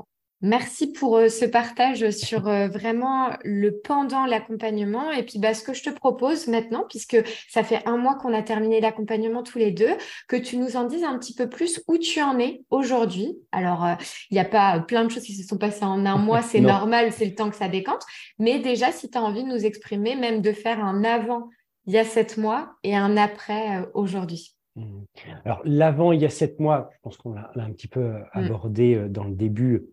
[0.40, 5.10] Merci pour euh, ce partage sur euh, vraiment le pendant l'accompagnement.
[5.10, 7.16] Et puis, bah, ce que je te propose maintenant, puisque
[7.48, 9.90] ça fait un mois qu'on a terminé l'accompagnement tous les deux,
[10.28, 13.36] que tu nous en dises un petit peu plus où tu en es aujourd'hui.
[13.50, 13.84] Alors,
[14.30, 16.60] il n'y a pas plein de choses qui se sont passées en un mois, c'est
[16.60, 18.04] normal, c'est le temps que ça décante.
[18.38, 21.48] Mais déjà, si tu as envie de nous exprimer, même de faire un avant
[21.86, 24.57] il y a sept mois et un après aujourd'hui.
[24.78, 25.04] Mmh.
[25.44, 28.18] Alors, l'avant, il y a sept mois, je pense qu'on l'a un petit peu euh,
[28.18, 28.24] mmh.
[28.32, 29.88] abordé euh, dans le début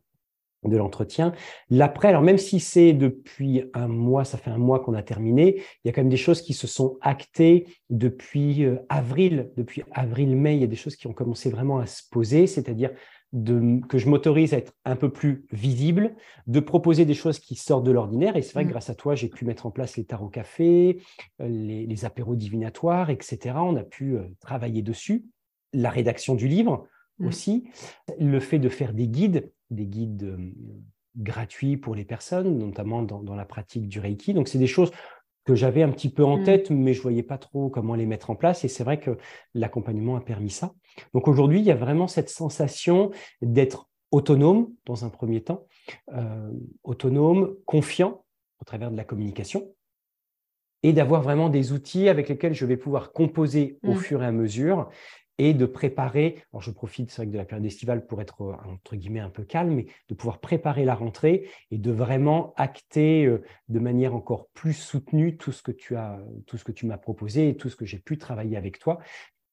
[0.68, 1.34] de l'entretien.
[1.70, 5.58] L'après, alors même si c'est depuis un mois, ça fait un mois qu'on a terminé,
[5.58, 9.84] il y a quand même des choses qui se sont actées depuis euh, avril, depuis
[9.92, 12.92] avril-mai, il y a des choses qui ont commencé vraiment à se poser, c'est-à-dire
[13.34, 16.16] que je m'autorise à être un peu plus visible,
[16.48, 18.38] de proposer des choses qui sortent de l'ordinaire.
[18.38, 18.72] Et c'est vrai que mmh.
[18.72, 21.02] grâce à toi, j'ai pu mettre en place les tarots café,
[21.42, 23.56] euh, les, apéros divinatoires, etc.
[23.58, 25.26] On a pu euh, travailler dessus.
[25.74, 26.88] La rédaction du livre
[27.20, 27.28] mmh.
[27.28, 27.68] aussi.
[28.20, 30.54] Le fait de faire des guides, des guides euh,
[31.18, 34.34] gratuits pour les personnes, notamment dans, dans, la pratique du Reiki.
[34.34, 34.92] Donc, c'est des choses
[35.46, 36.44] que j'avais un petit peu en mmh.
[36.44, 38.66] tête, mais je ne voyais pas trop comment les mettre en place.
[38.66, 39.18] Et c'est vrai que
[39.54, 40.74] l'accompagnement a permis ça.
[41.14, 45.68] Donc aujourd'hui, il y a vraiment cette sensation d'être autonome dans un premier temps,
[46.14, 46.52] euh,
[46.84, 48.24] autonome, confiant
[48.60, 49.72] au travers de la communication,
[50.84, 53.98] et d'avoir vraiment des outils avec lesquels je vais pouvoir composer au mmh.
[53.98, 54.90] fur et à mesure
[55.38, 58.54] et de préparer, alors je profite c'est vrai de la période estivale pour être euh,
[58.72, 63.26] entre guillemets un peu calme, mais de pouvoir préparer la rentrée et de vraiment acter
[63.26, 66.86] euh, de manière encore plus soutenue tout ce que tu as, tout ce que tu
[66.86, 69.00] m'as proposé et tout ce que j'ai pu travailler avec toi.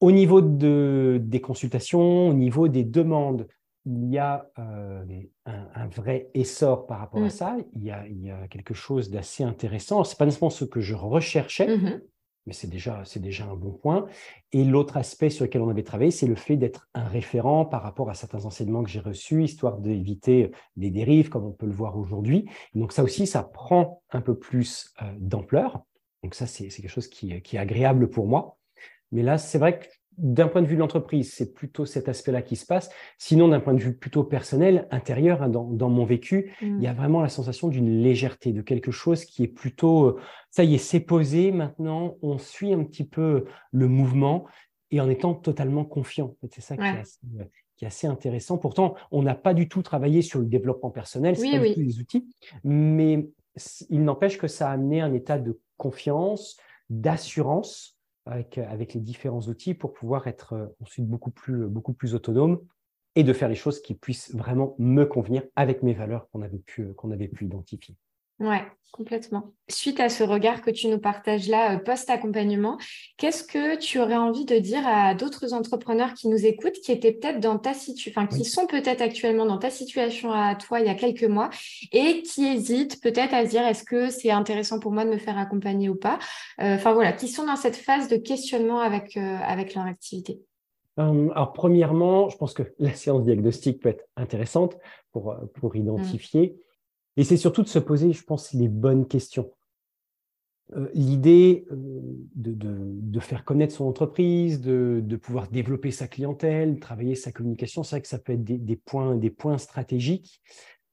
[0.01, 3.47] Au niveau de, des consultations, au niveau des demandes,
[3.85, 5.05] il y a euh,
[5.47, 7.31] un, vrai essor par rapport à mmh.
[7.31, 7.57] ça.
[7.75, 10.05] Il y a, il y a quelque chose d'assez intéressant.
[10.05, 12.01] C'est pas nécessairement ce que je recherchais, mmh
[12.47, 14.07] mais c'est déjà, c'est déjà un bon point.
[14.53, 17.83] Et l'autre aspect sur lequel on avait travaillé, c'est le fait d'être un référent par
[17.83, 21.73] rapport à certains enseignements que j'ai reçus, histoire d'éviter des dérives, comme on peut le
[21.73, 22.49] voir aujourd'hui.
[22.75, 25.83] Donc ça aussi, ça prend un peu plus euh, d'ampleur.
[26.23, 28.59] Donc ça, c'est quelque chose qui, qui, est agréable pour moi.
[29.11, 29.87] Mais là, c'est vrai que
[30.19, 32.91] d'un point de vue de l'entreprise, c'est plutôt cet aspect-là qui se passe.
[33.19, 36.93] Sinon, d'un point de vue plutôt personnel, intérieur, hein, dans, mon vécu, il y a
[36.93, 36.97] mm.
[36.97, 40.21] vraiment la sensation d'une légèreté, de quelque chose qui est plutôt, euh,
[40.51, 44.47] ça y est, c'est posé maintenant, on suit un petit peu le mouvement
[44.91, 46.37] et en étant totalement confiant.
[46.51, 48.59] C'est ça qui, est assez, intéressant.
[48.59, 51.81] Pourtant, on n'a pas du tout travaillé sur le développement personnel, c'est pas du tout
[51.81, 52.29] les outils,
[52.65, 53.29] mais
[53.91, 56.59] il n'empêche que ça a amené un état de confiance,
[56.91, 57.92] d'assurance
[58.27, 62.15] avec, euh, avec les différents outils pour pouvoir être euh, ensuite beaucoup plus, beaucoup plus
[62.15, 62.61] autonome
[63.15, 67.11] et de faire les choses qui puissent vraiment me convenir avec mes valeurs euh, qu'on
[67.11, 67.97] avait pu identifier.
[68.43, 69.53] Ouais, complètement.
[69.69, 72.77] Suite à ce regard que tu nous partages là, post-accompagnement,
[73.17, 77.13] qu'est-ce que tu aurais envie de dire à d'autres entrepreneurs qui nous écoutent, qui étaient
[77.13, 80.87] peut-être dans ta situation, enfin, qui sont peut-être actuellement dans ta situation à toi il
[80.87, 81.51] y a quelques mois
[81.93, 85.19] et qui hésitent peut-être à se dire est-ce que c'est intéressant pour moi de me
[85.19, 86.19] faire accompagner ou pas?
[86.59, 90.41] Enfin voilà, qui sont dans cette phase de questionnement avec, avec leur activité?
[90.97, 94.77] Alors, premièrement, je pense que la séance diagnostique peut être intéressante
[95.13, 96.03] pour, pour mmh.
[97.17, 99.51] Et c'est surtout de se poser, je pense, les bonnes questions.
[100.75, 101.77] Euh, l'idée euh,
[102.35, 108.03] de, faire connaître son entreprise, de, pouvoir développer sa clientèle, travailler sa communication, c'est vrai
[108.03, 110.41] que ça peut être des, points, des points stratégiques.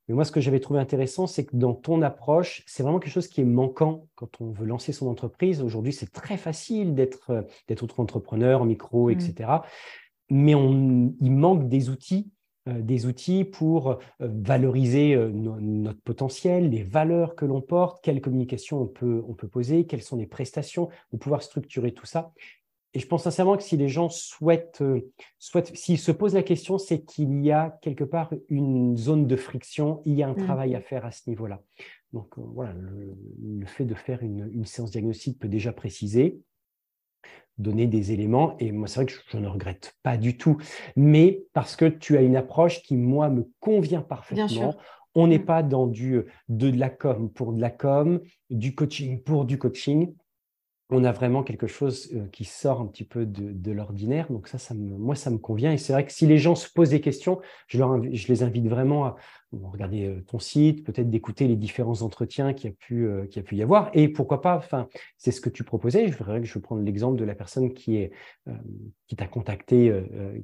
[0.08, 3.14] Mais moi, ce que j'avais trouvé intéressant, c'est que dans ton approche, c'est vraiment quelque
[3.14, 5.62] chose qui est manquant quand on veut lancer son entreprise.
[5.62, 9.34] Aujourd'hui, c'est très facile d'être d'être entrepreneur, micro, etc.
[9.50, 10.36] Mmh.
[10.36, 12.32] Mais on, il manque des outils
[12.80, 19.24] des outils pour valoriser notre potentiel, les valeurs que l'on porte, quelle communication on peut,
[19.28, 22.32] on peut poser, quelles sont les prestations, pour pouvoir structurer tout ça.
[22.94, 24.84] Et je pense sincèrement que si les gens souhaitent,
[25.38, 29.36] souhaitent s'ils se posent la question, c'est qu'il y a quelque part une zone de
[29.36, 30.46] friction, il y a un mmh.
[30.46, 31.62] travail à faire à ce niveau-là.
[32.14, 36.40] Donc voilà, le, fait de faire une, une séance diagnostique peut déjà préciser
[37.60, 38.56] donner des éléments.
[38.60, 40.58] Et moi, c'est vrai que je, ne regrette pas du tout.
[40.96, 44.76] Mais parce que tu as une approche qui, moi, me convient parfaitement.
[45.16, 45.46] On n'est mm.
[45.46, 49.58] pas dans du, de, de la com pour de la com, du coaching pour du
[49.58, 50.14] coaching
[50.92, 54.32] on a vraiment quelque chose euh, qui sort un petit peu de, l'ordinaire.
[54.32, 55.72] Donc ça, ça moi, ça me convient.
[55.72, 57.78] Et c'est vrai que si les gens se posent des questions, je,
[58.28, 59.16] les invite vraiment à
[59.52, 63.42] regarder euh, ton site, peut-être d'écouter les différents entretiens qu'il y a pu, euh, a
[63.42, 63.92] pu y avoir.
[63.94, 66.08] Et pourquoi pas, enfin, c'est ce que tu proposais.
[66.08, 68.12] Je voudrais que je prendre l'exemple de la personne qui est
[69.08, 69.94] qui t'a contacté,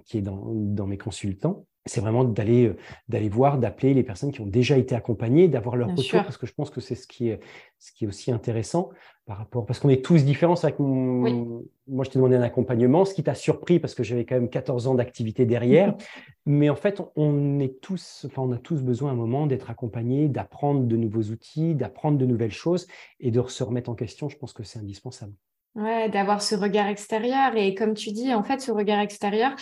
[0.06, 2.78] qui est dans mes consultants c'est vraiment d'aller euh,
[3.10, 6.48] d'aller voir, d'appeler les personnes qui ont déjà été accompagnées, d'avoir leur retour, parce que
[6.48, 7.40] je pense que c'est ce qui est
[7.80, 8.90] ce qui est aussi intéressant
[9.26, 10.56] par rapport, parce qu'on est tous différents.
[10.56, 14.04] C'est vrai que moi, je t'ai demandé un accompagnement, ce qui t'a surpris parce que
[14.04, 15.96] j'avais quand même 14 ans d'activité derrière.
[16.46, 19.72] Mais en fait, on est tous, enfin, on a tous besoin à un moment d'être
[19.72, 22.88] accompagnés, d'apprendre de nouveaux outils, d'apprendre de nouvelles choses
[23.20, 24.30] et de se remettre en question.
[24.30, 25.34] Je pense que c'est indispensable.
[25.74, 27.56] Ouais, d'avoir ce regard extérieur.
[27.56, 29.56] Et comme tu dis, en fait, ce regard extérieur,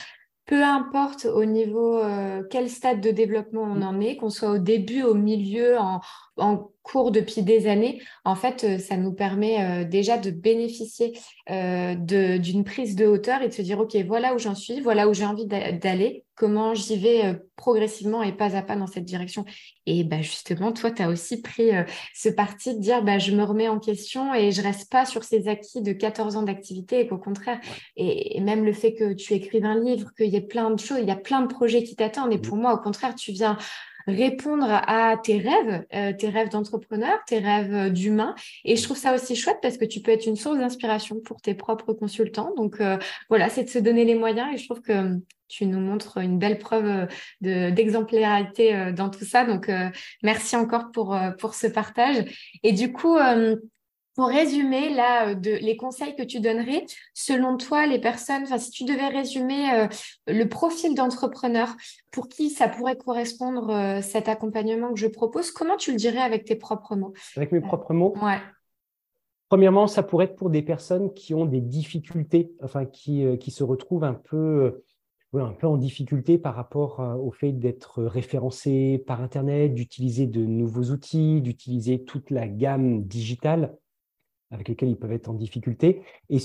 [0.46, 3.84] peu importe au niveau euh, quel stade de développement on mm.
[3.84, 6.02] en est, qu'on soit au début, au milieu, en,
[6.38, 11.18] en cours depuis des années, en fait, euh, ça nous permet euh, déjà de bénéficier
[11.50, 15.08] euh, d'une prise de hauteur et de se dire, OK, voilà où j'en suis, voilà
[15.08, 19.46] où j'ai envie d'aller, comment j'y vais progressivement et pas à pas dans cette direction.
[19.86, 21.70] Et bah, justement, toi, tu as aussi pris
[22.14, 25.24] ce parti de dire, bah, je me remets en question et je reste pas sur
[25.24, 27.60] ces acquis de 14 ans d'activité et qu'au contraire,
[27.96, 31.00] et, même le fait que tu écrives un livre, qu'il y ait plein de choses,
[31.02, 32.34] il y a plein de projets qui t'attendent.
[32.34, 32.42] Et mmh.
[32.42, 33.58] pour moi, au contraire, tu viens
[34.08, 38.36] répondre à tes rêves, euh, tes rêves d'entrepreneur, tes rêves euh, d'humain.
[38.66, 41.42] Et je trouve ça aussi chouette parce que tu peux être une source d'inspiration pour
[41.42, 42.54] tes propres consultants.
[42.56, 42.98] Donc euh,
[43.30, 46.40] voilà, c'est de se donner les moyens et je trouve que tu nous montres une
[46.40, 47.08] belle preuve
[47.42, 49.46] d'exemplarité dans tout ça.
[49.46, 49.70] Donc
[50.24, 52.26] merci encore pour, pour ce partage.
[52.64, 53.18] Et du coup,
[54.16, 58.58] pour résumer, là, euh, de, les conseils que tu donnerais, selon toi, les personnes, enfin,
[58.58, 59.88] si tu devais résumer euh,
[60.28, 61.76] le profil d'entrepreneur
[62.12, 66.22] pour qui ça pourrait correspondre euh, cet accompagnement que je propose, comment tu le dirais
[66.22, 67.14] avec tes propres mots?
[67.36, 68.14] Avec mes propres mots?
[68.22, 68.40] Ouais.
[69.50, 73.64] Premièrement, ça pourrait être pour des personnes qui ont des difficultés, enfin, qui, qui se
[73.64, 74.84] retrouvent un peu,
[75.36, 80.86] un peu en difficulté par rapport au fait d'être référencé par Internet, d'utiliser de nouveaux
[80.86, 83.78] outils, d'utiliser toute la gamme digitale
[84.54, 86.02] avec lesquels ils peuvent être en difficulté.
[86.30, 86.40] Et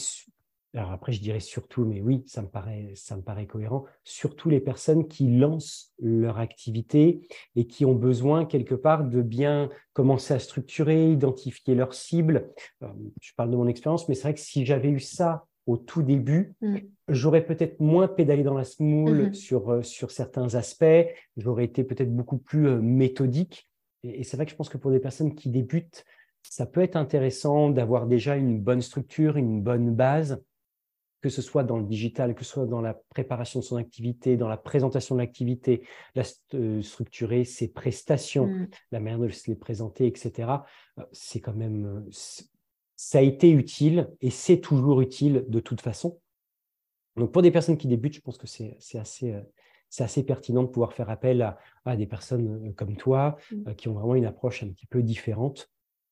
[0.75, 4.51] alors après, je dirais surtout, mais oui, ça me paraît, ça me paraît cohérent, surtout
[4.51, 10.35] les personnes qui lancent leur activité et qui ont besoin quelque part de bien commencer
[10.35, 12.51] à structurer, identifier leurs cibles.
[12.83, 12.89] Euh,
[13.21, 16.03] je parle de mon expérience, mais c'est vrai que si j'avais eu ça au tout
[16.03, 16.77] début, mm.
[17.09, 19.35] j'aurais peut-être moins pédalé dans la smoule mm-hmm.
[19.35, 23.69] sur, euh, sur certains aspects, j'aurais été peut-être beaucoup plus euh, méthodique.
[24.03, 26.05] et c'est vrai que je pense que pour des personnes qui débutent,
[26.43, 30.43] ça peut être intéressant d'avoir déjà une bonne structure, une bonne base,
[31.21, 34.37] que ce soit dans le digital, que ce soit dans la préparation de son activité,
[34.37, 35.83] dans la présentation de l'activité,
[36.15, 36.23] la
[36.55, 38.69] euh, structurer ses prestations, mm.
[38.93, 40.51] la manière de les présenter, etc.
[40.99, 42.11] Euh, c'est quand même, euh,
[42.97, 46.21] ça a été utile et c'est toujours utile de toute façon.
[47.17, 49.35] Donc pour des personnes qui débutent, je pense que c'est assez,
[49.89, 53.75] c'est assez pertinent de pouvoir faire appel à, des personnes comme toi mm.
[53.75, 55.69] qui ont vraiment une approche un petit peu différente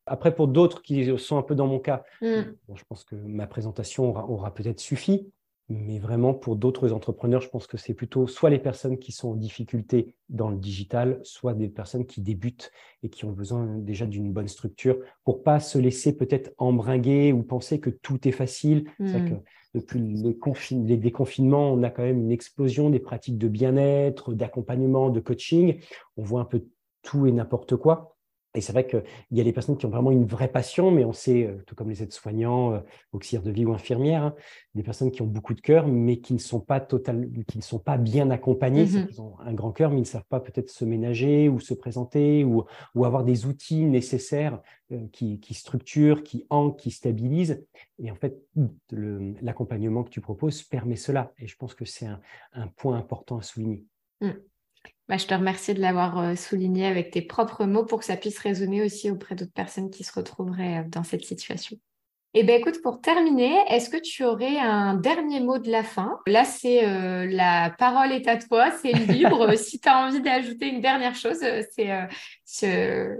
[0.07, 2.43] après, pour d'autres qui sont un peu dans mon cas, mm.
[2.75, 5.31] je pense que ma présentation aura, peut-être suffi.
[5.69, 9.31] Mais vraiment, pour d'autres entrepreneurs, je pense que c'est plutôt soit les personnes qui sont
[9.31, 12.71] en difficulté dans le digital, soit des personnes qui débutent
[13.03, 17.43] et qui ont besoin déjà d'une bonne structure pour pas se laisser peut-être embringuer ou
[17.43, 18.89] penser que tout est facile.
[19.01, 19.29] Mm.
[19.29, 19.35] que
[19.75, 20.39] depuis les,
[20.71, 25.81] les, déconfinements, on a quand même une explosion des pratiques de bien-être, d'accompagnement, de coaching.
[26.17, 26.65] On voit un peu
[27.03, 28.16] tout et n'importe quoi.
[28.57, 31.05] Et c'est vrai qu'il y a des personnes qui ont vraiment une vraie passion, mais
[31.05, 32.81] on sait, euh, tout comme les aides-soignants, euh,
[33.13, 34.35] auxiliaires de vie ou infirmières, hein,
[34.75, 37.63] des personnes qui ont beaucoup de cœur, mais qui ne sont pas total, qui ne
[37.63, 38.87] sont pas bien accompagnées.
[38.87, 41.61] Mmh ils ont un grand cœur, mais ils ne savent pas peut-être se ménager ou
[41.61, 42.65] se présenter ou,
[42.95, 44.61] ou avoir des outils nécessaires
[44.93, 47.65] euh, qui, qui, structurent, qui ancrent, qui stabilisent.
[47.99, 48.41] Et en fait,
[49.43, 51.33] l'accompagnement que tu proposes permet cela.
[51.39, 52.21] Et je pense que c'est un,
[52.55, 53.85] un, point important à souligner.
[54.21, 54.31] Mmh.
[55.09, 58.17] Bah, je te remercie de l'avoir euh, souligné avec tes propres mots pour que ça
[58.17, 61.79] puisse résonner aussi auprès d'autres personnes qui se retrouveraient euh, dans cette situation.
[62.35, 65.83] Et eh ben écoute, pour terminer, est-ce que tu aurais un dernier mot de la
[65.83, 66.19] fin?
[66.27, 69.55] Là, c'est euh, la parole est à toi, c'est libre.
[69.55, 72.07] si tu as envie d'ajouter une dernière chose, c'est euh,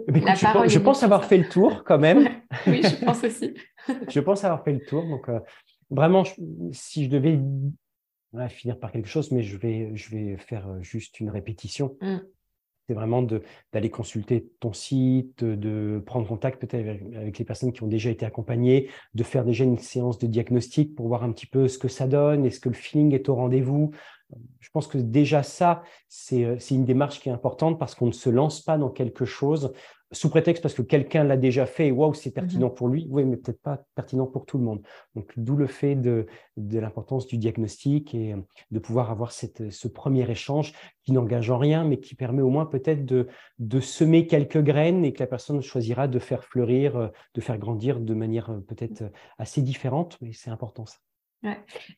[0.07, 0.63] la je parole.
[0.65, 2.29] Pense, je pense avoir fait le tour quand même.
[2.67, 3.55] oui, je pense aussi.
[4.09, 5.03] je pense avoir fait le tour.
[5.05, 5.29] Donc,
[5.89, 6.25] vraiment,
[6.73, 7.39] si je devais
[8.49, 11.97] finir par quelque chose, mais je vais, je vais faire juste une répétition.
[12.01, 12.19] Mm.
[12.89, 13.23] C'est vraiment
[13.73, 18.25] d'aller consulter ton site, de, prendre contact peut-être avec, les personnes qui ont déjà été
[18.25, 21.89] accompagnées, de faire déjà une séance de diagnostic pour voir un petit peu ce que
[21.89, 23.91] ça donne, est-ce que le feeling est au rendez-vous.
[24.61, 28.31] Je pense que déjà ça, c'est une démarche qui est importante parce qu'on ne se
[28.31, 29.73] lance pas dans quelque chose
[30.13, 32.75] sous prétexte parce que quelqu'un l'a déjà fait et waouh, c'est pertinent mhm.
[32.75, 34.83] pour lui, oui, mais peut-être pas pertinent pour tout le monde.
[35.15, 38.37] Donc, d'où le fait de, l'importance du diagnostic et euh,
[38.71, 40.73] de pouvoir avoir cette, ce premier échange
[41.05, 43.27] qui n'engage en rien, mais qui permet au moins peut-être de,
[43.59, 47.59] de semer quelques graines et que la personne choisira de faire fleurir, euh, de faire
[47.59, 49.05] grandir de manière euh, peut-être
[49.39, 50.99] assez différente, mais c'est important ça.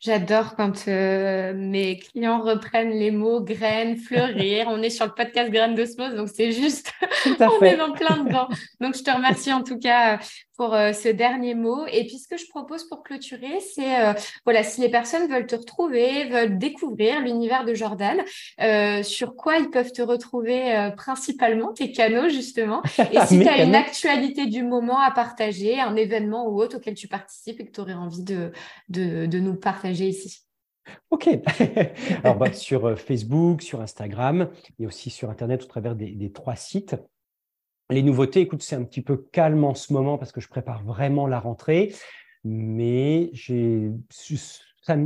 [0.00, 4.66] J'adore quand euh, mes clients reprennent les mots graines, fleurir.
[4.68, 6.92] on est sur le podcast Graines d'osmose, donc c'est juste,
[7.40, 8.48] on est dans plein dedans.
[8.80, 10.18] Donc je te remercie en tout cas
[10.56, 11.86] pour euh, ce dernier mot.
[11.86, 14.12] Et puis, ce que je propose pour clôturer, c'est, euh,
[14.44, 18.20] voilà, si les personnes veulent te retrouver, veulent découvrir l'univers de Jordan,
[19.04, 22.82] sur quoi ils peuvent te retrouver principalement, tes canaux, justement?
[23.12, 26.94] Et si tu as une actualité du moment à partager, un événement ou autre auquel
[26.94, 28.50] tu participes et que tu aurais envie de,
[28.88, 30.46] de, nous partager ici.
[31.10, 31.28] Ok.
[32.24, 36.96] Alors, bah, sur Facebook, sur Instagram et aussi sur Internet au travers des trois sites.
[37.90, 40.82] Les nouveautés, écoute, c'est un petit peu calme en ce moment parce que je prépare
[40.82, 41.94] vraiment la rentrée.
[42.44, 43.90] Mais j'ai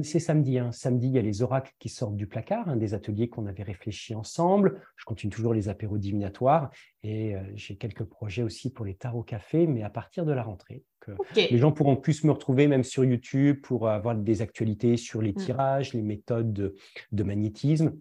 [0.02, 0.58] c'est samedi.
[0.58, 0.72] Hein.
[0.72, 3.62] Samedi, il y a les oracles qui sortent du placard, hein, des ateliers qu'on avait
[3.62, 4.80] réfléchis ensemble.
[4.96, 6.70] Je continue toujours les apéros divinatoires
[7.02, 10.42] et euh, j'ai quelques projets aussi pour les tarots café, mais à partir de la
[10.42, 10.84] rentrée.
[11.08, 15.20] Euh, les gens pourront plus me retrouver même sur YouTube pour avoir des actualités sur
[15.20, 15.36] les mmh.
[15.36, 16.74] tirages, les méthodes de,
[17.10, 17.92] de magnétisme.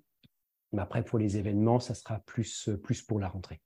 [0.72, 3.60] Mais après, pour les événements, ça sera plus, plus pour la rentrée.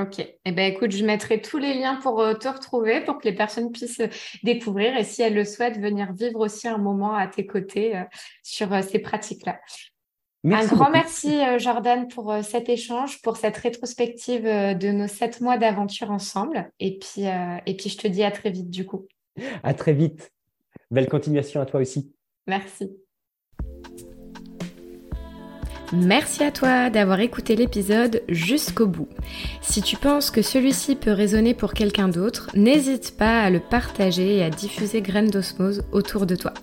[0.00, 0.24] Ok.
[0.44, 3.34] Eh ben, écoute, je mettrai tous les liens pour euh, te retrouver, pour que les
[3.34, 4.08] personnes puissent euh,
[4.42, 8.04] découvrir et si elles le souhaitent, venir vivre aussi un moment à tes côtés euh,
[8.42, 9.60] sur ces pratiques-là.
[10.44, 16.10] un grand merci, Jordan, pour cet échange, pour cette rétrospective de nos sept mois d'aventure
[16.10, 16.70] ensemble.
[16.80, 17.24] Et puis,
[17.66, 19.06] et puis, je te dis à très vite, du coup.
[19.62, 20.32] À très vite.
[20.90, 22.14] Belle continuation à toi aussi.
[22.46, 22.90] Merci.
[25.92, 29.08] Merci à toi d'avoir écouté l'épisode jusqu'au bout.
[29.60, 34.36] Si tu penses que celui-ci peut résonner pour quelqu'un d'autre, n'hésite pas à le partager
[34.36, 36.54] et à diffuser Graines d'osmose autour de toi.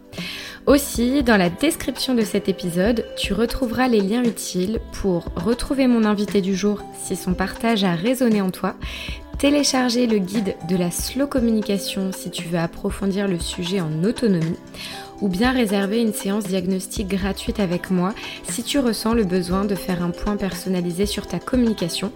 [0.66, 6.06] Aussi, dans la description de cet épisode, tu retrouveras les liens utiles pour retrouver mon
[6.06, 8.76] invité du jour si son partage a résonné en toi,
[9.38, 14.58] télécharger le guide de la slow communication si tu veux approfondir le sujet en autonomie,
[15.22, 18.14] ou bien réserver une séance diagnostique gratuite avec moi
[18.50, 22.12] si tu ressens le besoin de faire un point personnalisé sur ta communication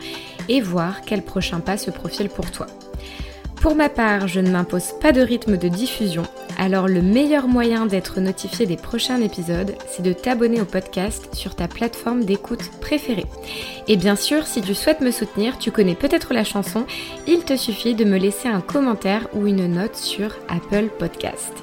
[0.50, 2.68] et voir quel prochain pas se profile pour toi.
[3.62, 6.24] Pour ma part, je ne m'impose pas de rythme de diffusion,
[6.58, 11.54] alors le meilleur moyen d'être notifié des prochains épisodes, c'est de t'abonner au podcast sur
[11.54, 13.28] ta plateforme d'écoute préférée.
[13.88, 16.88] Et bien sûr, si tu souhaites me soutenir, tu connais peut-être la chanson,
[17.28, 21.54] il te suffit de me laisser un commentaire ou une note sur Apple Podcast.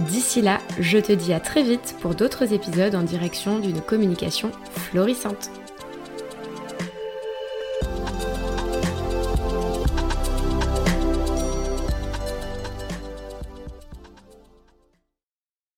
[0.00, 4.50] D'ici là, je te dis à très vite pour d'autres épisodes en direction d'une communication
[4.90, 5.50] florissante.